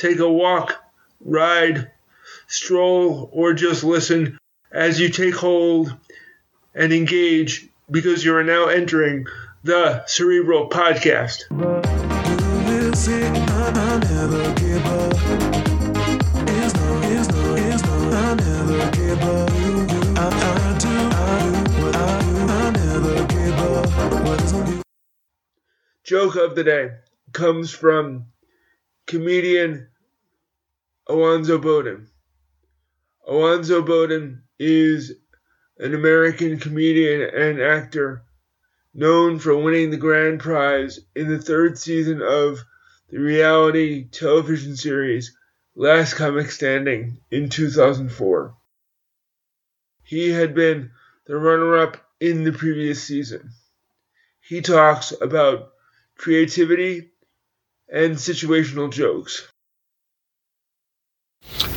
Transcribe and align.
take 0.00 0.18
a 0.18 0.32
walk, 0.32 0.82
ride, 1.20 1.90
stroll, 2.46 3.28
or 3.32 3.52
just 3.52 3.84
listen 3.84 4.38
as 4.72 4.98
you 4.98 5.10
take 5.10 5.34
hold 5.34 5.94
and 6.74 6.90
engage 6.90 7.68
because 7.90 8.24
you 8.24 8.34
are 8.34 8.42
now 8.42 8.66
entering 8.66 9.26
the 9.62 10.02
Cerebral 10.06 10.70
Podcast. 10.70 11.44
Joke 26.04 26.36
of 26.36 26.54
the 26.56 26.64
day 26.64 26.90
comes 27.32 27.70
from 27.70 28.24
comedian 29.10 29.88
Alonzo 31.08 31.58
Bodden. 31.58 32.06
Alonzo 33.26 33.82
Bodden 33.82 34.42
is 34.56 35.12
an 35.78 35.96
American 35.96 36.60
comedian 36.60 37.22
and 37.22 37.60
actor 37.60 38.22
known 38.94 39.40
for 39.40 39.56
winning 39.56 39.90
the 39.90 39.96
grand 39.96 40.38
prize 40.38 41.00
in 41.16 41.28
the 41.28 41.42
third 41.42 41.76
season 41.76 42.22
of 42.22 42.60
the 43.08 43.18
reality 43.18 44.08
television 44.08 44.76
series 44.76 45.36
Last 45.74 46.14
Comic 46.14 46.52
Standing 46.52 47.18
in 47.32 47.48
2004. 47.48 48.54
He 50.04 50.30
had 50.30 50.54
been 50.54 50.92
the 51.26 51.36
runner 51.36 51.78
up 51.78 51.96
in 52.20 52.44
the 52.44 52.52
previous 52.52 53.02
season. 53.02 53.50
He 54.40 54.60
talks 54.60 55.12
about 55.20 55.72
creativity 56.16 57.09
and 57.92 58.14
situational 58.14 58.90
jokes. 58.90 59.48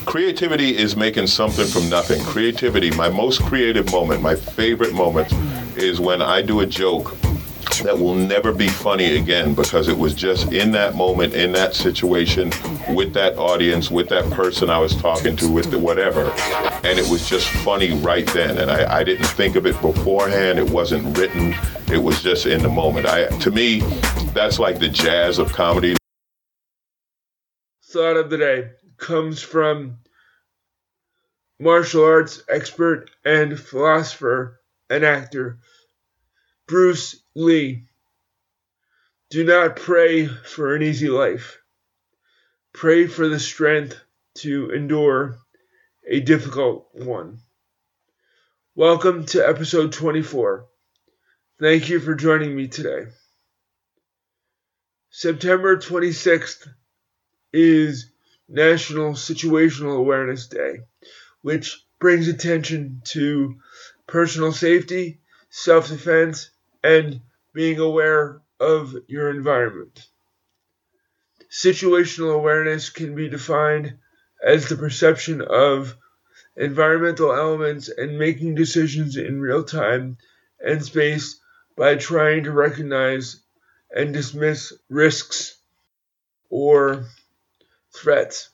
Creativity 0.05 0.77
is 0.77 0.95
making 0.95 1.27
something 1.27 1.65
from 1.65 1.89
nothing. 1.89 2.21
Creativity, 2.23 2.91
my 2.91 3.09
most 3.09 3.41
creative 3.41 3.91
moment, 3.91 4.21
my 4.21 4.35
favorite 4.35 4.93
moment, 4.93 5.31
is 5.77 5.99
when 5.99 6.21
I 6.21 6.41
do 6.41 6.59
a 6.59 6.65
joke 6.65 7.15
that 7.81 7.97
will 7.97 8.13
never 8.13 8.53
be 8.53 8.67
funny 8.67 9.17
again 9.17 9.55
because 9.55 9.87
it 9.87 9.97
was 9.97 10.13
just 10.13 10.51
in 10.51 10.71
that 10.71 10.95
moment, 10.95 11.33
in 11.33 11.51
that 11.53 11.73
situation, 11.73 12.51
with 12.89 13.13
that 13.13 13.35
audience, 13.37 13.89
with 13.89 14.09
that 14.09 14.29
person 14.31 14.69
I 14.69 14.77
was 14.77 14.95
talking 14.95 15.35
to, 15.37 15.49
with 15.49 15.71
the 15.71 15.79
whatever. 15.79 16.29
And 16.83 16.99
it 16.99 17.09
was 17.09 17.27
just 17.27 17.47
funny 17.47 17.93
right 17.93 18.27
then. 18.27 18.59
And 18.59 18.69
I, 18.69 18.99
I 18.99 19.03
didn't 19.03 19.25
think 19.25 19.55
of 19.55 19.65
it 19.65 19.79
beforehand. 19.81 20.59
It 20.59 20.69
wasn't 20.69 21.17
written. 21.17 21.55
It 21.91 22.03
was 22.03 22.21
just 22.21 22.45
in 22.45 22.61
the 22.61 22.69
moment. 22.69 23.07
I, 23.07 23.25
to 23.39 23.49
me, 23.49 23.79
that's 24.33 24.59
like 24.59 24.79
the 24.79 24.89
jazz 24.89 25.39
of 25.39 25.51
comedy. 25.51 25.95
Thought 27.93 28.17
of 28.17 28.31
the 28.31 28.39
day 28.39 28.71
comes 28.97 29.43
from 29.43 29.99
martial 31.59 32.03
arts 32.03 32.41
expert 32.49 33.11
and 33.23 33.59
philosopher 33.59 34.59
and 34.89 35.05
actor 35.05 35.59
Bruce 36.65 37.23
Lee. 37.35 37.83
Do 39.29 39.43
not 39.43 39.75
pray 39.75 40.25
for 40.25 40.73
an 40.73 40.81
easy 40.81 41.07
life. 41.07 41.59
Pray 42.73 43.05
for 43.05 43.29
the 43.29 43.39
strength 43.39 44.01
to 44.39 44.71
endure 44.71 45.37
a 46.03 46.19
difficult 46.19 46.89
one. 46.93 47.41
Welcome 48.73 49.27
to 49.27 49.47
episode 49.47 49.93
24. 49.93 50.65
Thank 51.59 51.89
you 51.89 51.99
for 51.99 52.15
joining 52.15 52.55
me 52.55 52.69
today. 52.69 53.11
September 55.11 55.77
26th 55.77 56.67
is 57.53 58.09
National 58.49 59.13
Situational 59.13 59.97
Awareness 59.97 60.47
Day, 60.47 60.81
which 61.41 61.85
brings 61.99 62.27
attention 62.27 63.01
to 63.05 63.55
personal 64.07 64.51
safety, 64.51 65.21
self 65.49 65.87
defense, 65.89 66.49
and 66.83 67.21
being 67.53 67.79
aware 67.79 68.41
of 68.59 68.95
your 69.07 69.29
environment. 69.29 70.07
Situational 71.51 72.33
awareness 72.33 72.89
can 72.89 73.15
be 73.15 73.29
defined 73.29 73.97
as 74.43 74.67
the 74.67 74.75
perception 74.75 75.41
of 75.41 75.95
environmental 76.57 77.31
elements 77.31 77.89
and 77.89 78.17
making 78.19 78.55
decisions 78.55 79.15
in 79.17 79.39
real 79.39 79.63
time 79.63 80.17
and 80.59 80.83
space 80.83 81.39
by 81.77 81.95
trying 81.95 82.43
to 82.43 82.51
recognize 82.51 83.41
and 83.91 84.13
dismiss 84.13 84.73
risks 84.89 85.57
or 86.49 87.05
threats. 87.95 88.49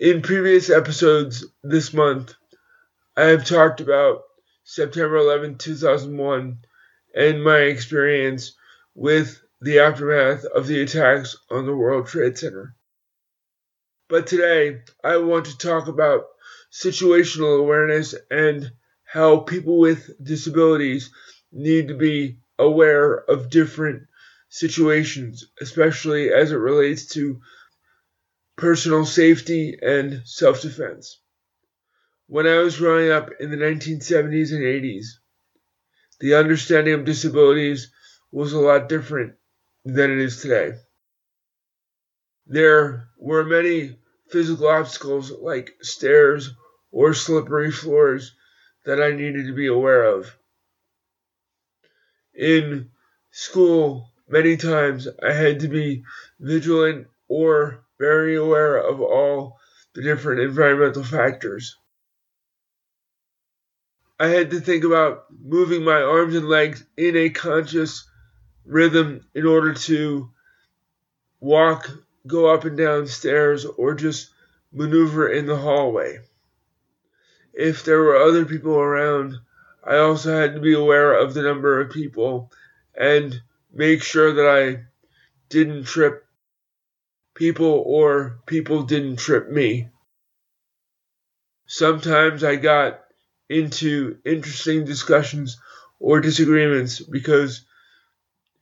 In 0.00 0.22
previous 0.22 0.70
episodes 0.70 1.44
this 1.62 1.92
month, 1.92 2.34
I 3.16 3.24
have 3.24 3.44
talked 3.44 3.80
about 3.80 4.22
September 4.64 5.16
11, 5.16 5.58
2001, 5.58 6.58
and 7.14 7.42
my 7.42 7.58
experience 7.58 8.54
with 8.94 9.40
the 9.60 9.80
aftermath 9.80 10.44
of 10.44 10.66
the 10.66 10.82
attacks 10.82 11.36
on 11.50 11.66
the 11.66 11.74
World 11.74 12.06
Trade 12.06 12.38
Center. 12.38 12.76
But 14.08 14.26
today, 14.26 14.82
I 15.02 15.16
want 15.16 15.46
to 15.46 15.58
talk 15.58 15.88
about 15.88 16.26
situational 16.72 17.58
awareness 17.58 18.14
and 18.30 18.70
how 19.04 19.38
people 19.38 19.78
with 19.78 20.10
disabilities 20.22 21.10
need 21.50 21.88
to 21.88 21.94
be 21.94 22.38
aware 22.58 23.14
of 23.14 23.50
different 23.50 24.06
situations, 24.48 25.46
especially 25.60 26.32
as 26.32 26.52
it 26.52 26.56
relates 26.56 27.06
to 27.06 27.40
personal 28.58 29.06
safety 29.06 29.78
and 29.80 30.20
self 30.24 30.60
defense. 30.62 31.20
When 32.26 32.46
I 32.46 32.58
was 32.58 32.76
growing 32.76 33.10
up 33.10 33.30
in 33.40 33.50
the 33.50 33.56
1970s 33.56 34.52
and 34.52 34.64
80s, 34.64 35.06
the 36.20 36.34
understanding 36.34 36.94
of 36.94 37.04
disabilities 37.04 37.90
was 38.32 38.52
a 38.52 38.58
lot 38.58 38.88
different 38.88 39.36
than 39.84 40.10
it 40.10 40.18
is 40.18 40.42
today. 40.42 40.72
There 42.46 43.08
were 43.16 43.44
many 43.44 43.96
physical 44.28 44.66
obstacles 44.66 45.30
like 45.30 45.76
stairs 45.80 46.50
or 46.90 47.14
slippery 47.14 47.70
floors 47.70 48.34
that 48.84 49.00
I 49.00 49.12
needed 49.12 49.46
to 49.46 49.54
be 49.54 49.68
aware 49.68 50.02
of. 50.02 50.34
In 52.34 52.90
school, 53.30 54.10
many 54.28 54.56
times 54.56 55.06
I 55.22 55.32
had 55.32 55.60
to 55.60 55.68
be 55.68 56.04
vigilant 56.40 57.06
or 57.28 57.84
very 57.98 58.36
aware 58.36 58.76
of 58.76 59.00
all 59.00 59.58
the 59.94 60.02
different 60.02 60.40
environmental 60.40 61.04
factors. 61.04 61.76
I 64.20 64.28
had 64.28 64.50
to 64.50 64.60
think 64.60 64.84
about 64.84 65.26
moving 65.30 65.84
my 65.84 66.02
arms 66.02 66.34
and 66.34 66.48
legs 66.48 66.84
in 66.96 67.16
a 67.16 67.30
conscious 67.30 68.08
rhythm 68.64 69.26
in 69.34 69.46
order 69.46 69.74
to 69.74 70.30
walk, 71.40 71.88
go 72.26 72.52
up 72.52 72.64
and 72.64 72.76
down 72.76 73.06
stairs, 73.06 73.64
or 73.64 73.94
just 73.94 74.30
maneuver 74.72 75.28
in 75.28 75.46
the 75.46 75.56
hallway. 75.56 76.18
If 77.52 77.84
there 77.84 78.02
were 78.02 78.16
other 78.16 78.44
people 78.44 78.76
around, 78.76 79.36
I 79.84 79.96
also 79.98 80.36
had 80.36 80.54
to 80.54 80.60
be 80.60 80.74
aware 80.74 81.14
of 81.14 81.34
the 81.34 81.42
number 81.42 81.80
of 81.80 81.90
people 81.90 82.52
and 82.94 83.40
make 83.72 84.02
sure 84.02 84.32
that 84.34 84.46
I 84.46 84.84
didn't 85.48 85.84
trip 85.84 86.24
people 87.38 87.84
or 87.86 88.40
people 88.46 88.82
didn't 88.82 89.16
trip 89.16 89.48
me. 89.48 89.88
Sometimes 91.66 92.42
I 92.42 92.56
got 92.56 93.04
into 93.48 94.18
interesting 94.24 94.84
discussions 94.84 95.56
or 96.00 96.20
disagreements 96.20 96.98
because 96.98 97.64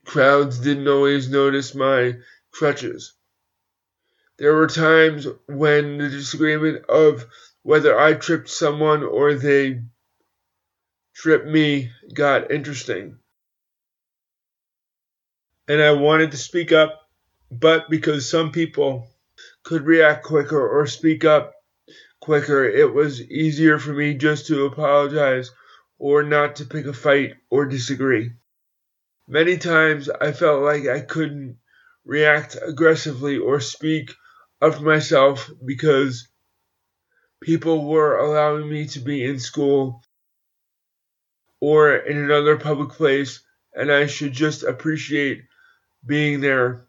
crowds 0.05 0.59
didn't 0.59 0.87
always 0.87 1.27
notice 1.27 1.73
my 1.73 2.17
crutches. 2.51 3.13
There 4.37 4.53
were 4.53 4.67
times 4.67 5.25
when 5.47 5.97
the 5.97 6.09
disagreement 6.09 6.85
of 6.85 7.25
whether 7.63 7.99
I 7.99 8.13
tripped 8.13 8.49
someone 8.49 9.01
or 9.01 9.33
they 9.33 9.81
tripped 11.15 11.47
me 11.47 11.91
got 12.13 12.51
interesting. 12.51 13.17
And 15.67 15.81
I 15.81 15.93
wanted 15.93 16.31
to 16.31 16.37
speak 16.37 16.71
up, 16.71 17.06
but 17.51 17.89
because 17.89 18.29
some 18.29 18.51
people 18.51 19.07
could 19.63 19.85
react 19.85 20.25
quicker 20.25 20.67
or 20.67 20.87
speak 20.87 21.25
up 21.25 21.53
quicker, 22.19 22.63
it 22.65 22.93
was 22.93 23.21
easier 23.21 23.79
for 23.79 23.93
me 23.93 24.13
just 24.13 24.47
to 24.47 24.65
apologize 24.65 25.51
or 25.99 26.23
not 26.23 26.57
to 26.57 26.65
pick 26.65 26.85
a 26.85 26.93
fight 26.93 27.35
or 27.49 27.65
disagree. 27.65 28.31
Many 29.27 29.57
times 29.57 30.09
I 30.09 30.31
felt 30.31 30.61
like 30.63 30.87
I 30.87 31.01
couldn't 31.01 31.57
react 32.05 32.57
aggressively 32.61 33.37
or 33.37 33.59
speak 33.59 34.13
up 34.61 34.75
for 34.75 34.83
myself 34.83 35.49
because 35.65 36.27
people 37.41 37.85
were 37.85 38.17
allowing 38.17 38.69
me 38.69 38.87
to 38.87 38.99
be 38.99 39.23
in 39.23 39.39
school 39.39 40.01
or 41.59 41.95
in 41.95 42.17
another 42.17 42.57
public 42.57 42.89
place 42.89 43.41
and 43.73 43.91
I 43.91 44.07
should 44.07 44.33
just 44.33 44.63
appreciate 44.63 45.43
being 46.05 46.41
there. 46.41 46.86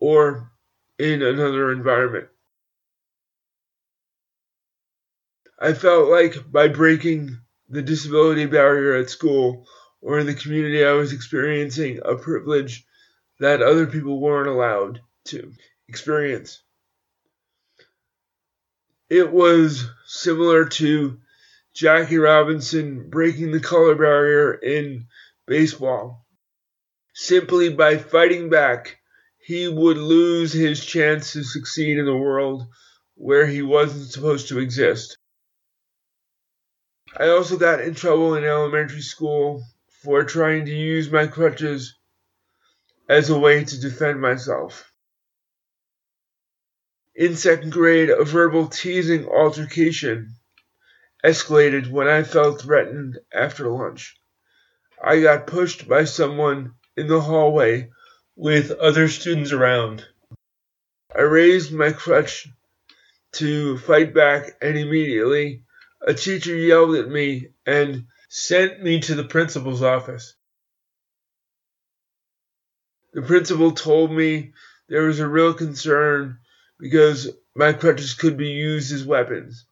Or 0.00 0.50
in 0.98 1.22
another 1.22 1.70
environment. 1.70 2.28
I 5.58 5.74
felt 5.74 6.08
like 6.08 6.50
by 6.50 6.68
breaking 6.68 7.38
the 7.68 7.82
disability 7.82 8.46
barrier 8.46 8.94
at 8.94 9.10
school 9.10 9.66
or 10.00 10.18
in 10.18 10.26
the 10.26 10.34
community, 10.34 10.84
I 10.84 10.92
was 10.92 11.12
experiencing 11.12 12.00
a 12.04 12.16
privilege 12.16 12.84
that 13.38 13.62
other 13.62 13.86
people 13.86 14.20
weren't 14.20 14.48
allowed 14.48 15.00
to 15.26 15.52
experience. 15.88 16.62
It 19.10 19.30
was 19.30 19.86
similar 20.06 20.64
to 20.66 21.18
Jackie 21.74 22.18
Robinson 22.18 23.10
breaking 23.10 23.52
the 23.52 23.60
color 23.60 23.94
barrier 23.94 24.52
in 24.54 25.06
baseball. 25.46 26.26
Simply 27.12 27.70
by 27.70 27.98
fighting 27.98 28.48
back, 28.48 28.99
he 29.40 29.66
would 29.68 29.98
lose 29.98 30.52
his 30.52 30.84
chance 30.84 31.32
to 31.32 31.42
succeed 31.42 31.98
in 31.98 32.06
a 32.06 32.16
world 32.16 32.66
where 33.14 33.46
he 33.46 33.62
wasn't 33.62 34.10
supposed 34.10 34.48
to 34.48 34.58
exist. 34.58 35.16
I 37.16 37.28
also 37.28 37.58
got 37.58 37.80
in 37.80 37.94
trouble 37.94 38.34
in 38.34 38.44
elementary 38.44 39.00
school 39.00 39.64
for 40.02 40.24
trying 40.24 40.66
to 40.66 40.74
use 40.74 41.10
my 41.10 41.26
crutches 41.26 41.94
as 43.08 43.28
a 43.28 43.38
way 43.38 43.64
to 43.64 43.80
defend 43.80 44.20
myself. 44.20 44.92
In 47.14 47.34
second 47.34 47.72
grade, 47.72 48.10
a 48.10 48.24
verbal 48.24 48.68
teasing 48.68 49.26
altercation 49.26 50.36
escalated 51.24 51.90
when 51.90 52.08
I 52.08 52.22
felt 52.22 52.62
threatened 52.62 53.18
after 53.32 53.68
lunch. 53.68 54.16
I 55.02 55.20
got 55.20 55.46
pushed 55.46 55.88
by 55.88 56.04
someone 56.04 56.74
in 56.96 57.08
the 57.08 57.20
hallway 57.20 57.90
with 58.40 58.70
other 58.70 59.06
students 59.06 59.52
around. 59.52 60.02
I 61.14 61.20
raised 61.20 61.72
my 61.72 61.92
crutch 61.92 62.48
to 63.32 63.76
fight 63.76 64.14
back, 64.14 64.56
and 64.62 64.78
immediately 64.78 65.64
a 66.00 66.14
teacher 66.14 66.56
yelled 66.56 66.96
at 66.96 67.10
me 67.10 67.48
and 67.66 68.06
sent 68.30 68.82
me 68.82 68.98
to 69.00 69.14
the 69.14 69.24
principal's 69.24 69.82
office. 69.82 70.34
The 73.12 73.20
principal 73.20 73.72
told 73.72 74.10
me 74.10 74.54
there 74.88 75.02
was 75.02 75.20
a 75.20 75.28
real 75.28 75.52
concern 75.52 76.38
because 76.78 77.28
my 77.54 77.74
crutches 77.74 78.14
could 78.14 78.38
be 78.38 78.52
used 78.52 78.90
as 78.90 79.04
weapons. 79.04 79.66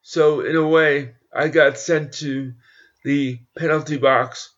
So, 0.00 0.40
in 0.40 0.56
a 0.56 0.66
way, 0.66 1.16
I 1.30 1.48
got 1.48 1.76
sent 1.76 2.14
to 2.14 2.54
the 3.04 3.38
penalty 3.54 3.98
box 3.98 4.48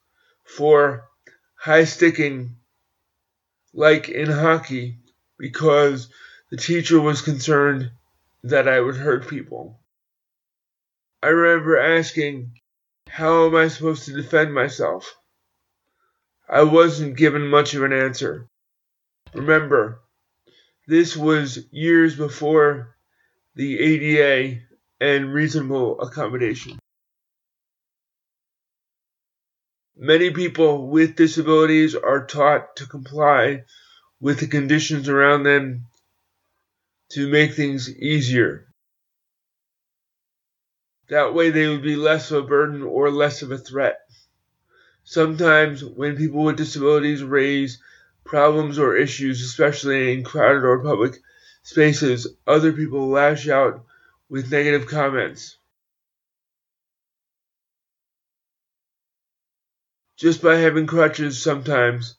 for 0.45 1.09
high 1.57 1.83
sticking, 1.85 2.59
like 3.75 4.09
in 4.09 4.31
hockey, 4.31 4.99
because 5.39 6.09
the 6.51 6.57
teacher 6.57 7.01
was 7.01 7.23
concerned 7.23 7.91
that 8.45 8.69
I 8.69 8.81
would 8.81 8.97
hurt 8.97 9.29
people. 9.29 9.81
I 11.23 11.29
remember 11.29 11.79
asking, 11.79 12.61
How 13.09 13.47
am 13.47 13.57
I 13.57 13.69
supposed 13.69 14.05
to 14.07 14.15
defend 14.15 14.55
myself? 14.55 15.17
I 16.49 16.63
wasn't 16.63 17.17
given 17.17 17.49
much 17.49 17.75
of 17.75 17.83
an 17.83 17.93
answer. 17.93 18.49
Remember, 19.35 20.01
this 20.87 21.17
was 21.17 21.67
years 21.73 22.15
before 22.15 22.97
the 23.55 23.79
ADA 23.81 24.61
and 25.01 25.33
reasonable 25.33 26.01
accommodation. 26.01 26.79
Many 29.97 30.31
people 30.31 30.89
with 30.89 31.15
disabilities 31.15 31.95
are 31.95 32.27
taught 32.27 32.77
to 32.77 32.87
comply 32.87 33.65
with 34.21 34.41
the 34.41 34.49
conditions 34.49 35.09
around 35.09 35.45
them 35.45 35.87
to 37.11 37.29
make 37.29 37.55
things 37.55 37.89
easier. 37.95 38.67
That 41.09 41.33
way 41.33 41.51
they 41.51 41.69
would 41.69 41.83
be 41.83 41.95
less 41.95 42.31
of 42.31 42.45
a 42.45 42.47
burden 42.47 42.83
or 42.83 43.11
less 43.11 43.43
of 43.43 43.53
a 43.53 43.59
threat. 43.59 44.01
Sometimes 45.05 45.85
when 45.85 46.17
people 46.17 46.43
with 46.43 46.57
disabilities 46.57 47.23
raise 47.23 47.81
problems 48.25 48.79
or 48.79 48.97
issues, 48.97 49.43
especially 49.43 50.13
in 50.13 50.25
crowded 50.25 50.65
or 50.65 50.83
public 50.83 51.21
spaces, 51.63 52.27
other 52.47 52.73
people 52.73 53.11
lash 53.11 53.49
out 53.49 53.85
with 54.29 54.51
negative 54.51 54.89
comments. 54.89 55.57
Just 60.25 60.41
by 60.41 60.57
having 60.57 60.87
crutches 60.87 61.43
sometimes, 61.43 62.15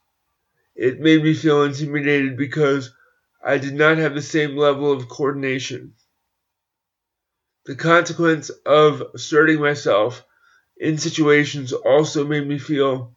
it 0.75 0.99
made 0.99 1.23
me 1.23 1.33
feel 1.33 1.63
intimidated 1.63 2.37
because 2.37 2.91
I 3.43 3.57
did 3.57 3.73
not 3.73 3.97
have 3.97 4.13
the 4.13 4.21
same 4.21 4.55
level 4.55 4.91
of 4.91 5.09
coordination. 5.09 5.95
The 7.65 7.75
consequence 7.75 8.51
of 8.63 9.01
asserting 9.15 9.59
myself 9.59 10.23
in 10.77 10.99
situations 10.99 11.73
also 11.73 12.27
made 12.27 12.47
me 12.47 12.59
feel 12.59 13.15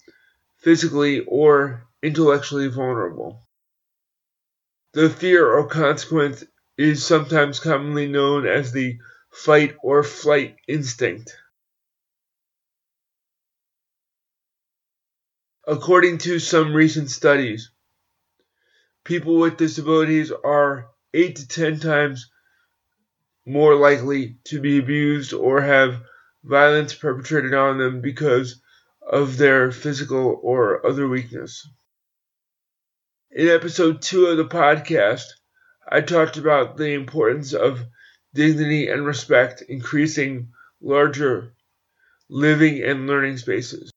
physically 0.56 1.20
or 1.20 1.86
intellectually 2.02 2.68
vulnerable. 2.68 3.46
The 4.94 5.10
fear 5.10 5.46
or 5.46 5.68
consequence 5.68 6.44
is 6.78 7.04
sometimes 7.04 7.60
commonly 7.60 8.08
known 8.08 8.46
as 8.46 8.72
the 8.72 8.98
fight 9.30 9.76
or 9.82 10.02
flight 10.02 10.56
instinct. 10.66 11.36
According 15.70 16.16
to 16.20 16.38
some 16.38 16.72
recent 16.72 17.10
studies, 17.10 17.70
people 19.04 19.36
with 19.36 19.58
disabilities 19.58 20.32
are 20.32 20.88
8 21.12 21.36
to 21.36 21.46
10 21.46 21.80
times 21.80 22.30
more 23.44 23.74
likely 23.74 24.38
to 24.44 24.62
be 24.62 24.78
abused 24.78 25.34
or 25.34 25.60
have 25.60 26.00
violence 26.42 26.94
perpetrated 26.94 27.52
on 27.52 27.76
them 27.76 28.00
because 28.00 28.62
of 29.06 29.36
their 29.36 29.70
physical 29.70 30.40
or 30.42 30.86
other 30.86 31.06
weakness. 31.06 31.68
In 33.30 33.48
episode 33.48 34.00
2 34.00 34.24
of 34.24 34.38
the 34.38 34.46
podcast, 34.46 35.26
I 35.86 36.00
talked 36.00 36.38
about 36.38 36.78
the 36.78 36.94
importance 36.94 37.52
of 37.52 37.84
dignity 38.32 38.88
and 38.88 39.04
respect 39.04 39.60
increasing 39.60 40.48
larger 40.80 41.52
living 42.30 42.82
and 42.82 43.06
learning 43.06 43.36
spaces. 43.36 43.92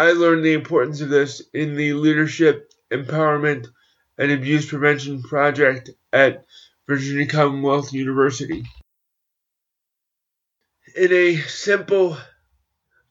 I 0.00 0.12
learned 0.12 0.46
the 0.46 0.54
importance 0.54 1.02
of 1.02 1.10
this 1.10 1.42
in 1.52 1.76
the 1.76 1.92
leadership, 1.92 2.72
empowerment, 2.90 3.68
and 4.16 4.32
Abuse 4.32 4.64
Prevention 4.64 5.22
Project 5.22 5.90
at 6.10 6.46
Virginia 6.86 7.26
Commonwealth 7.26 7.92
University. 7.92 8.64
In 10.96 11.12
a 11.12 11.36
simple 11.42 12.16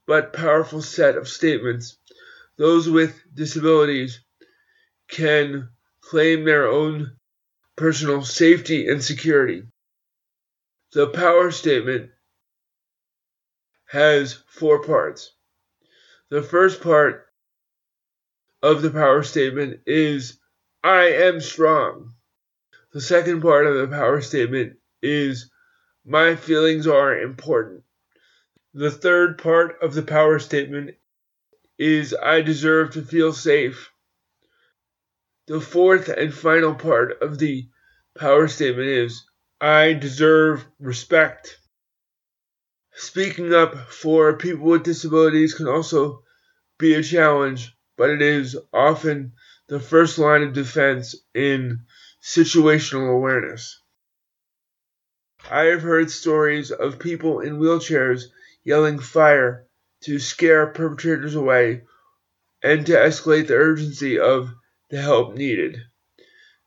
but 0.07 0.33
powerful 0.33 0.81
set 0.81 1.15
of 1.15 1.29
statements, 1.29 1.95
those 2.57 2.89
with 2.89 3.21
disabilities 3.35 4.21
can 5.09 5.69
claim 6.01 6.43
their 6.43 6.67
own 6.67 7.17
personal 7.75 8.23
safety 8.23 8.87
and 8.87 9.03
security. 9.03 9.61
The 10.93 11.09
power 11.09 11.51
statement 11.51 12.09
has 13.85 14.33
four 14.47 14.83
parts. 14.83 15.35
The 16.29 16.43
first 16.43 16.81
part 16.81 17.27
of 18.61 18.81
the 18.81 18.91
power 18.91 19.23
statement 19.23 19.81
is 19.87 20.39
I 20.83 21.05
am 21.05 21.41
strong. 21.41 22.13
The 22.93 23.01
second 23.01 23.41
part 23.41 23.65
of 23.65 23.75
the 23.77 23.87
power 23.87 24.21
statement 24.21 24.77
is 25.01 25.49
My 26.05 26.35
feelings 26.35 26.85
are 26.85 27.19
important. 27.19 27.83
The 28.73 28.91
third 28.91 29.39
part 29.39 29.81
of 29.81 29.95
the 29.95 30.03
power 30.03 30.37
statement 30.37 30.95
is 31.79 32.13
I 32.13 32.41
deserve 32.41 32.91
to 32.91 33.01
feel 33.01 33.33
safe. 33.33 33.91
The 35.47 35.59
fourth 35.59 36.09
and 36.09 36.31
final 36.31 36.75
part 36.75 37.23
of 37.23 37.39
the 37.39 37.69
power 38.15 38.47
statement 38.47 38.87
is 38.87 39.23
I 39.59 39.93
deserve 39.93 40.63
respect. 40.79 41.57
Speaking 43.01 43.53
up 43.53 43.89
for 43.89 44.35
people 44.35 44.65
with 44.65 44.83
disabilities 44.83 45.53
can 45.53 45.69
also 45.69 46.25
be 46.77 46.95
a 46.95 47.01
challenge, 47.01 47.73
but 47.95 48.09
it 48.09 48.21
is 48.21 48.57
often 48.73 49.31
the 49.67 49.79
first 49.79 50.17
line 50.17 50.43
of 50.43 50.51
defense 50.51 51.15
in 51.33 51.85
situational 52.21 53.15
awareness. 53.15 53.79
I 55.49 55.67
have 55.67 55.81
heard 55.81 56.11
stories 56.11 56.71
of 56.71 56.99
people 56.99 57.39
in 57.39 57.57
wheelchairs 57.57 58.25
yelling 58.65 58.99
fire 58.99 59.65
to 60.01 60.19
scare 60.19 60.67
perpetrators 60.67 61.35
away 61.35 61.83
and 62.61 62.85
to 62.85 62.91
escalate 62.91 63.47
the 63.47 63.55
urgency 63.55 64.19
of 64.19 64.49
the 64.89 65.01
help 65.01 65.35
needed. 65.35 65.81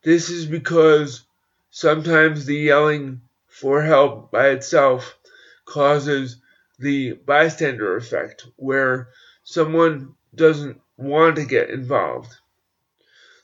This 0.02 0.30
is 0.30 0.46
because 0.46 1.26
sometimes 1.70 2.46
the 2.46 2.56
yelling 2.56 3.20
for 3.48 3.82
help 3.82 4.30
by 4.32 4.48
itself 4.48 5.18
causes 5.64 6.40
the 6.78 7.12
bystander 7.12 7.96
effect, 7.96 8.46
where 8.56 9.08
someone 9.44 10.14
doesn't 10.34 10.80
want 10.96 11.36
to 11.36 11.44
get 11.44 11.70
involved. 11.70 12.34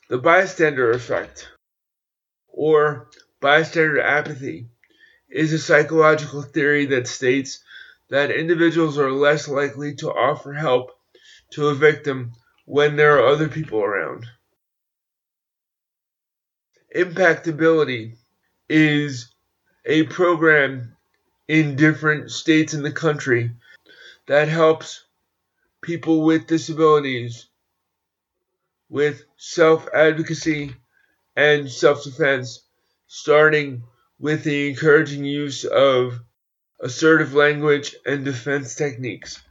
The 0.09 0.17
bystander 0.17 0.91
effect, 0.91 1.49
or 2.47 3.09
bystander 3.39 4.01
apathy, 4.01 4.67
is 5.29 5.53
a 5.53 5.59
psychological 5.59 6.41
theory 6.41 6.87
that 6.87 7.07
states 7.07 7.63
that 8.09 8.31
individuals 8.31 8.97
are 8.97 9.11
less 9.11 9.47
likely 9.47 9.95
to 9.95 10.09
offer 10.09 10.53
help 10.53 10.91
to 11.51 11.67
a 11.67 11.75
victim 11.75 12.33
when 12.65 12.95
there 12.95 13.19
are 13.19 13.27
other 13.27 13.47
people 13.47 13.81
around. 13.81 14.25
IMPACT:Ability 16.95 18.15
is 18.67 19.31
a 19.85 20.03
program 20.03 20.95
in 21.49 21.75
different 21.75 22.29
states 22.29 22.75
in 22.75 22.83
the 22.83 22.91
country 22.91 23.51
that 24.27 24.47
helps 24.47 25.03
people 25.81 26.23
with 26.23 26.45
disabilities 26.45 27.47
with 28.87 29.23
self 29.35 29.87
advocacy 29.91 30.75
and 31.35 31.69
self 31.69 32.03
defense, 32.03 32.61
starting 33.07 33.83
with 34.19 34.43
the 34.43 34.69
encouraging 34.69 35.25
use 35.25 35.65
of 35.65 36.19
assertive 36.79 37.33
language 37.33 37.95
and 38.05 38.23
defense 38.23 38.75
techniques. 38.75 39.41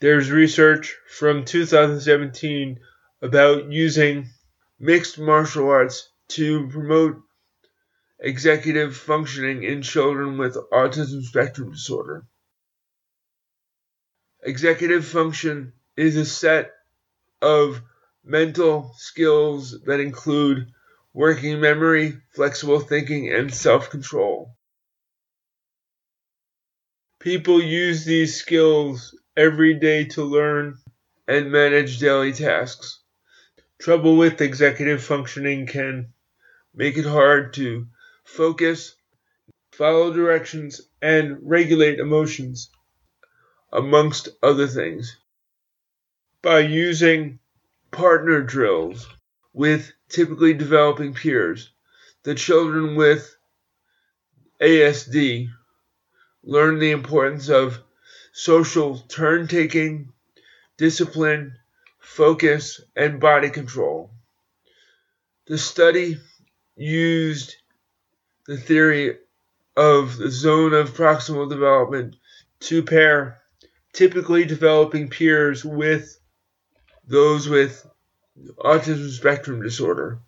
There's 0.00 0.30
research 0.30 0.96
from 1.18 1.44
2017 1.44 2.80
about 3.20 3.70
using 3.70 4.30
mixed 4.78 5.18
martial 5.18 5.68
arts 5.68 6.08
to 6.28 6.68
promote 6.68 7.20
executive 8.20 8.96
functioning 8.96 9.62
in 9.62 9.82
children 9.82 10.36
with 10.36 10.56
autism 10.72 11.22
spectrum 11.22 11.72
disorder. 11.72 12.26
Executive 14.42 15.06
function 15.06 15.72
is 15.96 16.16
a 16.16 16.24
set 16.24 16.72
of 17.42 17.80
mental 18.24 18.94
skills 18.96 19.80
that 19.82 20.00
include 20.00 20.70
working 21.12 21.60
memory, 21.60 22.20
flexible 22.34 22.80
thinking, 22.80 23.32
and 23.32 23.52
self 23.52 23.90
control. 23.90 24.54
People 27.18 27.62
use 27.62 28.04
these 28.04 28.36
skills 28.36 29.14
every 29.36 29.74
day 29.74 30.04
to 30.04 30.22
learn 30.24 30.78
and 31.28 31.52
manage 31.52 31.98
daily 31.98 32.32
tasks. 32.32 33.00
Trouble 33.78 34.16
with 34.16 34.40
executive 34.40 35.02
functioning 35.02 35.66
can 35.66 36.12
make 36.74 36.96
it 36.96 37.04
hard 37.06 37.52
to 37.54 37.86
focus, 38.36 38.94
follow 39.72 40.12
directions, 40.12 40.80
and 41.02 41.38
regulate 41.42 41.98
emotions, 41.98 42.70
amongst 43.72 44.28
other 44.42 44.66
things. 44.66 45.16
By 46.42 46.60
using 46.60 47.40
partner 47.90 48.42
drills 48.42 49.08
with 49.52 49.92
typically 50.08 50.54
developing 50.54 51.12
peers, 51.12 51.70
the 52.22 52.34
children 52.34 52.94
with 52.94 53.36
ASD 54.60 55.48
learn 56.42 56.78
the 56.78 56.92
importance 56.92 57.48
of 57.48 57.82
social 58.32 58.98
turn 58.98 59.48
taking, 59.48 60.12
discipline, 60.76 61.56
focus, 61.98 62.80
and 62.94 63.20
body 63.20 63.50
control. 63.50 64.10
The 65.46 65.58
study 65.58 66.18
used 66.76 67.56
the 68.46 68.56
theory 68.56 69.18
of 69.76 70.16
the 70.16 70.30
zone 70.30 70.74
of 70.74 70.94
proximal 70.94 71.48
development 71.48 72.16
to 72.60 72.82
pair 72.82 73.40
typically 73.92 74.44
developing 74.44 75.08
peers 75.08 75.64
with 75.64 76.18
those 77.06 77.48
with 77.48 77.86
autism 78.58 79.10
spectrum 79.10 79.62
disorder. 79.62 80.20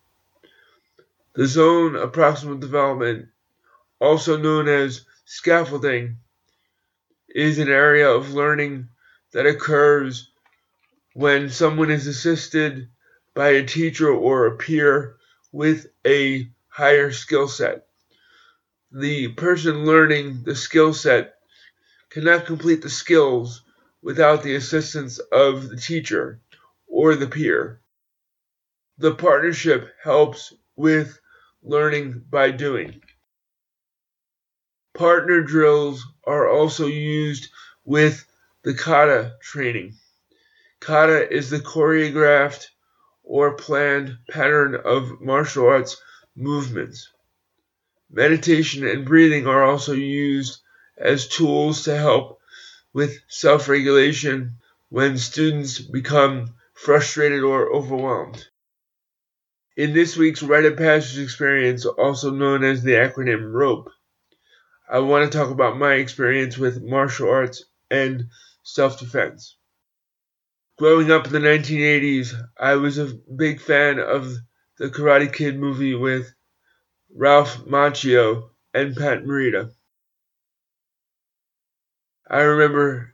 The 1.35 1.47
zone 1.47 1.97
of 1.97 2.13
proximal 2.13 2.61
development, 2.61 3.29
also 4.01 4.37
known 4.37 4.69
as 4.69 5.05
scaffolding, 5.25 6.19
is 7.29 7.59
an 7.59 7.69
area 7.69 8.11
of 8.11 8.35
learning 8.35 8.89
that 9.33 9.47
occurs 9.47 10.31
when 11.15 11.49
someone 11.49 11.91
is 11.91 12.07
assisted 12.07 12.89
by 13.35 13.51
a 13.51 13.67
teacher 13.67 14.11
or 14.11 14.47
a 14.47 14.57
peer 14.57 15.17
with 15.53 15.87
a 16.07 16.51
higher 16.69 17.13
skill 17.13 17.49
set. 17.49 17.87
The 18.95 19.29
person 19.29 19.87
learning 19.87 20.43
the 20.43 20.55
skill 20.55 20.93
set 20.93 21.39
cannot 22.11 22.45
complete 22.45 22.83
the 22.83 22.91
skills 22.91 23.63
without 24.03 24.43
the 24.43 24.55
assistance 24.55 25.19
of 25.19 25.71
the 25.71 25.79
teacher 25.79 26.41
or 26.87 27.17
the 27.17 27.27
peer. 27.27 27.81
The 28.99 29.15
partnership 29.15 29.95
helps 30.03 30.53
with 30.77 31.19
learning 31.63 32.27
by 32.29 32.51
doing. 32.51 33.01
Partner 34.93 35.41
drills 35.41 36.05
are 36.27 36.47
also 36.47 36.87
used 36.87 37.49
with 37.87 38.27
the 38.63 38.75
kata 38.75 39.39
training. 39.41 39.95
Kata 40.81 41.33
is 41.35 41.49
the 41.49 41.61
choreographed 41.61 42.67
or 43.23 43.57
planned 43.57 44.19
pattern 44.29 44.75
of 44.75 45.19
martial 45.19 45.67
arts 45.67 45.97
movements. 46.37 47.11
Meditation 48.15 48.87
and 48.87 49.07
breathing 49.07 49.47
are 49.47 49.65
also 49.65 49.95
used 49.95 50.61
as 50.99 51.29
tools 51.29 51.85
to 51.85 51.97
help 51.97 52.39
with 52.93 53.19
self 53.27 53.69
regulation 53.69 54.59
when 54.91 55.17
students 55.17 55.79
become 55.79 56.55
frustrated 56.75 57.43
or 57.43 57.73
overwhelmed. 57.75 58.47
In 59.79 59.95
this 59.95 60.15
week's 60.15 60.43
Rite 60.43 60.67
of 60.67 60.77
Passage 60.77 61.19
experience, 61.19 61.87
also 61.87 62.31
known 62.31 62.63
as 62.65 62.83
the 62.83 62.93
acronym 62.93 63.51
ROPE, 63.51 63.89
I 64.87 64.99
want 64.99 65.33
to 65.33 65.39
talk 65.39 65.51
about 65.51 65.79
my 65.79 65.95
experience 65.95 66.59
with 66.59 66.83
martial 66.83 67.31
arts 67.31 67.65
and 67.91 68.29
self 68.63 69.01
defense. 69.01 69.57
Growing 70.79 71.11
up 71.11 71.27
in 71.27 71.33
the 71.33 71.39
1980s, 71.39 72.35
I 72.59 72.75
was 72.75 72.99
a 72.99 73.15
big 73.35 73.59
fan 73.59 73.99
of 73.99 74.37
the 74.77 74.91
Karate 74.91 75.33
Kid 75.33 75.59
movie 75.59 75.95
with 75.95 76.35
Ralph 77.15 77.67
Macchio 77.67 78.51
and 78.73 78.97
Pat 78.97 79.25
Morita. 79.25 79.71
I 82.27 82.41
remember 82.41 83.13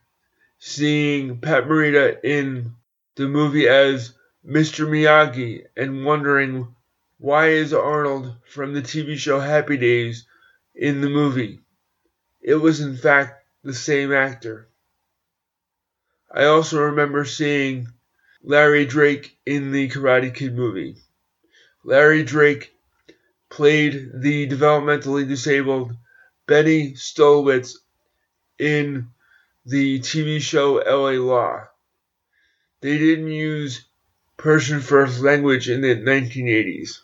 seeing 0.61 1.41
Pat 1.41 1.65
Morita 1.65 2.23
in 2.23 2.75
the 3.17 3.27
movie 3.27 3.69
as 3.69 4.15
Mr. 4.47 4.87
Miyagi 4.87 5.67
and 5.77 6.05
wondering 6.05 6.77
why 7.19 7.49
is 7.49 7.75
Arnold 7.75 8.37
from 8.47 8.73
the 8.73 8.83
TV 8.83 9.17
show 9.17 9.41
Happy 9.41 9.77
Days 9.77 10.27
in 10.77 11.01
the 11.01 11.11
movie? 11.11 11.61
It 12.41 12.55
was 12.55 12.81
in 12.81 12.97
fact 12.97 13.45
the 13.65 13.75
same 13.75 14.13
actor. 14.13 14.69
I 16.33 16.45
also 16.45 16.83
remember 16.83 17.25
seeing 17.25 17.89
Larry 18.45 18.87
Drake 18.87 19.37
in 19.45 19.73
the 19.73 19.89
Karate 19.89 20.33
Kid 20.33 20.55
movie. 20.55 20.99
Larry 21.83 22.23
Drake 22.23 22.78
played 23.51 24.11
the 24.15 24.49
developmentally 24.49 25.27
disabled 25.27 25.97
Benny 26.47 26.93
Stulwicz 26.93 27.77
in 28.59 29.09
the 29.67 30.01
TV 30.01 30.41
show 30.41 30.77
LA 30.77 31.21
Law. 31.23 31.69
They 32.81 32.99
didn't 32.99 33.31
use 33.31 33.85
person 34.37 34.81
first 34.81 35.21
language 35.21 35.69
in 35.69 35.81
the 35.81 35.97
1980s. 35.97 37.01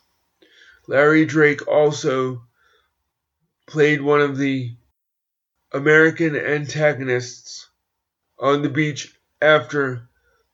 Larry 0.87 1.25
Drake 1.25 1.67
also 1.67 2.43
played 3.67 4.01
one 4.01 4.21
of 4.21 4.37
the 4.37 4.75
American 5.73 6.37
antagonists 6.37 7.69
on 8.39 8.63
the 8.63 8.69
beach 8.69 9.15
after 9.41 10.09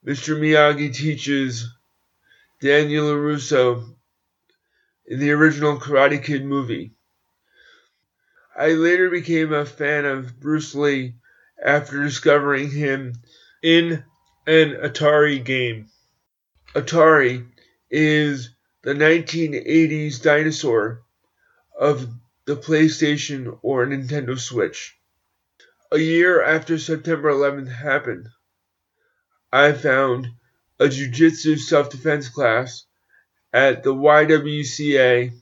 Mr. 0.05 0.39
Miyagi 0.39 0.95
teaches 0.95 1.69
Daniel 2.61 3.07
LaRusso 3.07 3.95
in 5.11 5.19
the 5.19 5.33
original 5.33 5.77
Karate 5.77 6.23
Kid 6.23 6.45
movie. 6.45 6.93
I 8.57 8.69
later 8.69 9.11
became 9.11 9.53
a 9.53 9.67
fan 9.67 10.05
of 10.05 10.39
Bruce 10.39 10.73
Lee 10.73 11.17
after 11.63 12.01
discovering 12.05 12.71
him 12.71 13.15
in 13.61 14.05
an 14.47 14.77
Atari 14.77 15.45
game. 15.45 15.89
Atari 16.77 17.45
is 17.91 18.51
the 18.83 18.95
1980s 18.95 20.23
dinosaur 20.23 21.03
of 21.77 22.09
the 22.45 22.57
PlayStation 22.57 23.59
or 23.63 23.85
Nintendo 23.87 24.39
Switch. 24.39 24.97
A 25.91 25.99
year 25.99 26.41
after 26.41 26.79
September 26.79 27.33
11th 27.33 27.73
happened, 27.73 28.29
I 29.53 29.73
found 29.73 30.29
a 30.79 30.89
jiu-jitsu 30.89 31.57
self-defense 31.57 32.29
class 32.29 32.85
at 33.53 33.83
the 33.83 33.95
YWCA 33.95 35.33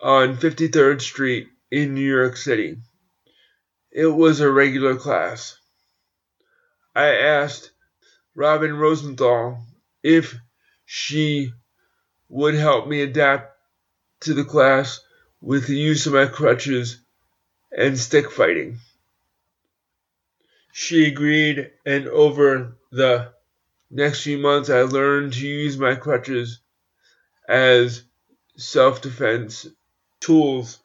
on 0.00 0.36
53rd 0.36 1.00
Street 1.00 1.48
in 1.70 1.94
New 1.94 2.08
York 2.08 2.36
City. 2.36 2.78
It 3.90 4.06
was 4.06 4.40
a 4.40 4.50
regular 4.50 4.96
class. 4.96 5.58
I 6.94 7.08
asked 7.08 7.70
Robin 8.34 8.76
Rosenthal 8.76 9.64
if 10.02 10.36
she 10.84 11.52
would 12.28 12.54
help 12.54 12.86
me 12.86 13.02
adapt 13.02 13.56
to 14.20 14.34
the 14.34 14.44
class 14.44 15.00
with 15.40 15.66
the 15.66 15.76
use 15.76 16.06
of 16.06 16.12
my 16.12 16.26
crutches 16.26 17.00
and 17.76 17.98
stick 17.98 18.30
fighting. 18.30 18.78
She 20.72 21.06
agreed, 21.06 21.72
and 21.84 22.06
over 22.06 22.76
the 22.92 23.32
next 23.90 24.22
few 24.22 24.38
months, 24.38 24.70
I 24.70 24.82
learned 24.82 25.32
to 25.34 25.46
use 25.46 25.76
my 25.76 25.96
crutches 25.96 26.60
as 27.48 28.02
self 28.56 29.00
defense 29.02 29.66
tools. 30.20 30.78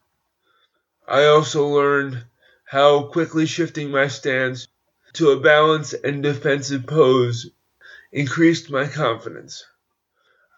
I 1.08 1.26
also 1.26 1.68
learned 1.68 2.24
how 2.66 3.04
quickly 3.04 3.46
shifting 3.46 3.92
my 3.92 4.08
stance 4.08 4.68
to 5.14 5.32
a 5.32 5.40
balanced 5.40 5.94
and 6.04 6.24
defensive 6.24 6.88
pose 6.88 7.50
increased 8.12 8.72
my 8.72 8.88
confidence. 8.88 9.66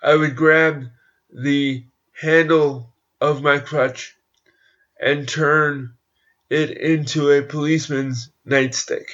I 0.04 0.16
would 0.16 0.36
grab 0.36 0.86
the 1.32 1.84
handle 2.14 2.94
of 3.20 3.42
my 3.42 3.60
crutch 3.60 4.16
and 5.02 5.28
turn 5.28 5.96
it 6.50 6.70
into 6.72 7.32
a 7.32 7.42
policeman's 7.42 8.30
nightstick. 8.48 9.08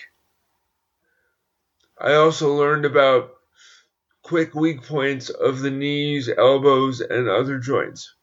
I 1.98 2.14
also 2.14 2.54
learned 2.54 2.86
about 2.86 3.41
quick 4.32 4.56
weak 4.56 4.82
points 4.84 5.30
of 5.30 5.60
the 5.60 5.70
knees, 5.70 6.30
elbows, 6.30 7.02
and 7.02 7.28
other 7.28 7.60
joints. 7.60 8.14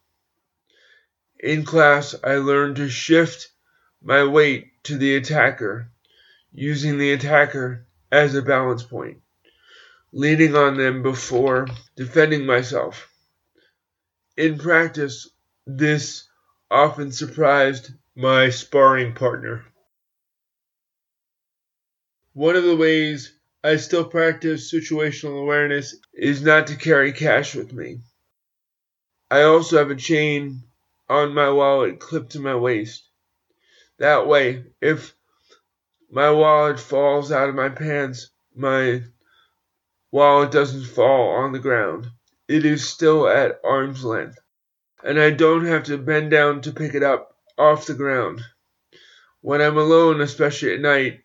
In 1.38 1.66
class, 1.66 2.14
I 2.24 2.36
learned 2.36 2.76
to 2.76 2.88
shift 2.88 3.50
my 4.00 4.24
weight 4.24 4.68
to 4.84 4.96
the 4.96 5.16
attacker, 5.16 5.90
using 6.50 6.96
the 6.96 7.12
attacker 7.12 7.86
as 8.10 8.34
a 8.34 8.40
balance 8.40 8.82
point, 8.82 9.20
leaning 10.10 10.56
on 10.56 10.78
them 10.78 11.02
before 11.02 11.68
defending 11.94 12.46
myself. 12.46 13.12
In 14.34 14.56
practice, 14.56 15.28
this 15.66 16.26
often 16.70 17.12
surprised 17.12 17.90
my 18.16 18.48
sparring 18.48 19.12
partner. 19.12 19.62
One 22.32 22.56
of 22.56 22.64
the 22.64 22.76
ways 22.76 23.38
I 23.64 23.76
still 23.76 24.04
practice 24.04 24.72
situational 24.72 25.42
awareness 25.42 25.96
is 26.14 26.42
not 26.42 26.68
to 26.68 26.76
carry 26.76 27.12
cash 27.12 27.56
with 27.56 27.72
me. 27.72 28.00
I 29.30 29.42
also 29.42 29.78
have 29.78 29.90
a 29.90 29.96
chain 29.96 30.62
on 31.08 31.34
my 31.34 31.50
wallet 31.50 31.98
clipped 31.98 32.32
to 32.32 32.40
my 32.40 32.54
waist. 32.54 33.08
That 33.98 34.28
way, 34.28 34.64
if 34.80 35.12
my 36.08 36.30
wallet 36.30 36.78
falls 36.78 37.32
out 37.32 37.48
of 37.48 37.56
my 37.56 37.68
pants, 37.68 38.30
my 38.54 39.02
wallet 40.12 40.52
doesn't 40.52 40.84
fall 40.84 41.30
on 41.30 41.52
the 41.52 41.58
ground. 41.58 42.08
It 42.46 42.64
is 42.64 42.88
still 42.88 43.28
at 43.28 43.60
arm's 43.64 44.04
length, 44.04 44.38
and 45.02 45.20
I 45.20 45.30
don't 45.30 45.66
have 45.66 45.84
to 45.84 45.98
bend 45.98 46.30
down 46.30 46.60
to 46.62 46.72
pick 46.72 46.94
it 46.94 47.02
up 47.02 47.36
off 47.58 47.86
the 47.86 47.94
ground. 47.94 48.40
When 49.40 49.60
I'm 49.60 49.76
alone, 49.76 50.20
especially 50.20 50.74
at 50.74 50.80
night, 50.80 51.24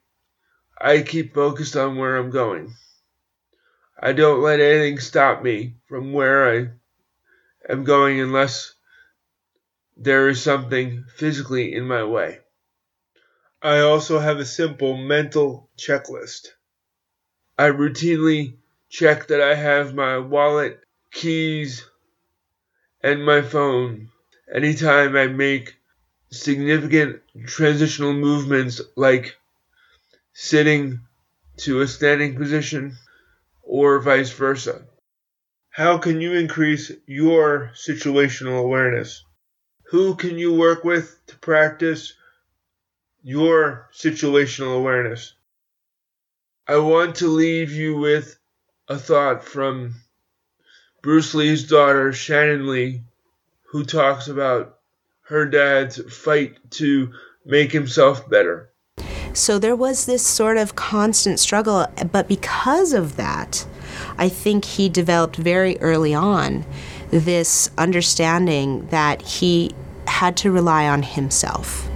I 0.86 1.02
keep 1.02 1.34
focused 1.34 1.78
on 1.78 1.96
where 1.96 2.18
I'm 2.18 2.30
going. 2.30 2.76
I 3.98 4.12
don't 4.12 4.42
let 4.42 4.60
anything 4.60 5.00
stop 5.00 5.42
me 5.42 5.78
from 5.88 6.12
where 6.12 6.54
I 6.54 7.72
am 7.72 7.86
going 7.86 8.20
unless 8.20 8.74
there 9.96 10.28
is 10.28 10.42
something 10.44 11.06
physically 11.16 11.74
in 11.74 11.88
my 11.88 12.04
way. 12.04 12.40
I 13.62 13.80
also 13.80 14.20
have 14.20 14.40
a 14.40 14.46
simple 14.46 14.98
mental 14.98 15.70
checklist. 15.78 16.50
I 17.58 17.70
routinely 17.70 18.58
check 18.90 19.28
that 19.28 19.40
I 19.40 19.56
have 19.56 19.96
my 19.96 20.18
wallet, 20.18 20.82
keys, 21.14 21.88
and 23.00 23.26
my 23.26 23.42
phone 23.42 24.10
anytime 24.54 25.16
I 25.16 25.28
make 25.28 25.78
significant 26.30 27.22
transitional 27.46 28.12
movements 28.12 28.82
like 28.98 29.38
sitting 30.34 31.00
to 31.58 31.82
a 31.82 31.88
standing 31.88 32.36
position, 32.36 32.98
or 33.62 34.00
vice 34.00 34.32
versa. 34.32 34.84
How 35.70 35.98
can 35.98 36.22
you 36.22 36.34
increase 36.34 36.92
your 37.08 37.72
situational 37.76 38.60
awareness? 38.60 39.24
Who 39.86 40.16
can 40.16 40.38
you 40.38 40.54
work 40.54 40.84
with 40.84 41.20
to 41.28 41.38
practice 41.38 42.14
your 43.22 43.90
situational 43.94 44.78
awareness? 44.78 45.34
I 46.68 46.78
want 46.78 47.18
to 47.18 47.28
leave 47.28 47.72
you 47.72 47.98
with 47.98 48.38
a 48.88 48.98
thought 48.98 49.44
from 49.44 49.96
Bruce 51.02 51.34
Lee's 51.34 51.68
daughter, 51.68 52.12
Shannon 52.14 52.68
Lee, 52.68 53.04
who 53.72 53.84
talks 53.84 54.28
about 54.28 54.80
her 55.28 55.46
dad's 55.46 55.98
fight 56.14 56.58
to 56.72 57.14
make 57.46 57.72
himself 57.72 58.30
better. 58.30 58.73
So 59.34 59.58
there 59.58 59.76
was 59.76 60.06
this 60.06 60.26
sort 60.26 60.58
of 60.58 60.76
constant 60.76 61.40
struggle, 61.40 61.88
but 62.12 62.28
because 62.28 62.94
of 62.94 63.16
that, 63.16 63.66
I 64.18 64.30
think 64.30 64.64
he 64.64 64.90
developed 64.90 65.38
very 65.38 65.78
early 65.80 66.14
on 66.14 66.66
this 67.10 67.72
understanding 67.78 68.88
that 68.88 69.24
he 69.24 69.72
had 70.06 70.38
to 70.38 70.52
rely 70.52 70.88
on 70.88 71.02
himself 71.02 71.90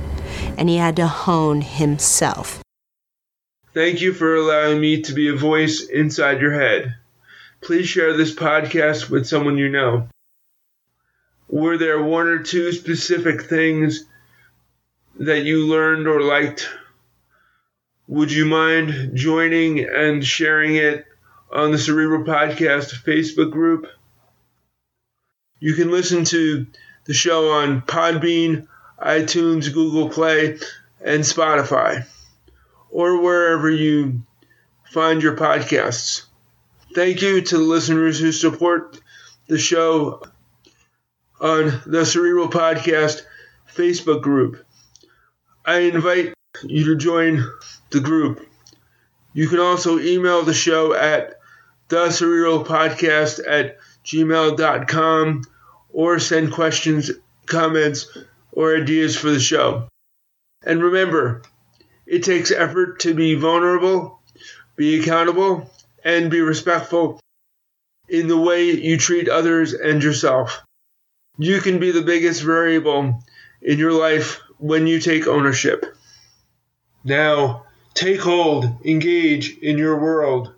and 0.58 0.67
he 0.67 0.78
had 0.78 0.95
to 0.95 1.08
hone 1.08 1.62
himself. 1.62 2.63
Thank 3.73 4.02
you 4.02 4.13
for 4.13 4.36
allowing 4.36 4.82
me 4.82 5.04
to 5.04 5.13
be 5.13 5.30
a 5.30 5.36
voice 5.36 5.84
inside 5.84 6.41
your 6.41 6.54
head. 6.54 6.95
Please 7.62 7.88
share 7.88 8.13
this 8.13 8.34
podcast 8.34 9.12
with 9.12 9.28
someone 9.28 9.58
you 9.60 9.69
know. 9.69 10.08
Were 11.47 11.78
there 11.78 12.02
one 12.02 12.28
or 12.28 12.39
two 12.39 12.71
specific 12.71 13.43
things 13.43 14.06
that 15.19 15.43
you 15.43 15.67
learned 15.67 16.08
or 16.08 16.21
liked 16.21 16.67
would 18.08 18.32
you 18.32 18.46
mind 18.46 19.12
joining 19.13 19.80
and 19.80 20.26
sharing 20.26 20.76
it 20.76 21.06
on 21.52 21.72
the 21.72 21.78
Cerebral 21.78 22.24
Podcast 22.24 23.04
Facebook 23.04 23.52
group? 23.52 23.88
You 25.60 25.74
can 25.74 25.91
listen 25.91 26.24
to 26.26 26.67
the 27.06 27.13
show 27.13 27.52
on 27.52 27.82
Podbean, 27.82 28.67
iTunes, 29.02 29.74
Google 29.74 30.10
Play, 30.10 30.58
and 31.02 31.24
Spotify, 31.24 32.06
or 32.89 33.22
wherever 33.22 33.70
you 33.70 34.22
find 34.86 35.22
your 35.22 35.36
podcasts. 35.36 36.24
Thank 36.96 37.22
you 37.22 37.41
to 37.41 37.58
the 37.58 37.63
listeners 37.63 38.20
who 38.20 38.32
support 38.32 39.00
the 39.48 39.58
show 39.58 40.22
on 41.41 41.82
the 41.86 42.06
Cerebral 42.06 42.48
Podcast 42.48 43.22
Facebook 43.76 44.22
group. 44.22 44.65
I 45.65 45.80
invite 45.80 46.37
you 46.63 46.86
to 46.86 46.96
join 46.96 47.43
the 47.89 48.00
group. 48.00 48.48
You 49.34 49.48
can 49.48 49.60
also 49.60 50.00
email 50.00 50.43
the 50.43 50.54
show 50.54 50.93
at 50.93 51.36
the 51.89 52.12
cerebral 52.12 52.63
podcast 52.63 53.39
at 53.48 53.78
gmail.com 54.06 55.43
or 55.89 56.20
send 56.20 56.52
questions, 56.52 57.12
comments, 57.46 58.17
or 58.52 58.76
ideas 58.76 59.15
for 59.15 59.30
the 59.30 59.39
show. 59.39 59.88
And 60.65 60.84
remember, 60.84 61.43
it 62.06 62.24
takes 62.24 62.52
effort 62.52 63.02
to 63.02 63.13
be 63.13 63.36
vulnerable, 63.36 64.22
be 64.76 65.00
accountable, 65.00 65.70
and 66.04 66.32
be 66.32 66.41
respectful 66.41 67.20
in 68.10 68.28
the 68.28 68.38
way 68.38 68.72
you 68.72 68.98
treat 68.98 69.30
others 69.30 69.74
and 69.74 70.02
yourself. 70.02 70.63
You 71.38 71.60
can 71.62 71.80
be 71.80 71.91
the 71.91 72.02
biggest 72.02 72.41
variable 72.41 73.24
in 73.62 73.78
your 73.78 73.91
life 73.91 74.39
when 74.58 74.88
you 74.88 75.00
take 75.00 75.28
ownership. 75.28 75.86
Now, 77.08 77.63
take 77.93 78.20
hold, 78.20 78.65
engage 78.84 79.58
in 79.60 79.78
your 79.78 79.98
world. 79.98 80.54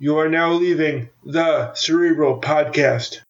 You 0.00 0.18
are 0.18 0.28
now 0.28 0.50
leaving 0.50 1.10
the 1.24 1.74
Cerebral 1.74 2.40
Podcast. 2.40 3.20